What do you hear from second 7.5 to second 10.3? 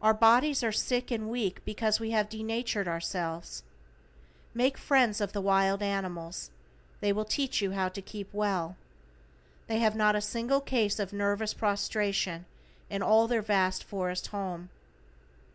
you how to keep well. They have not a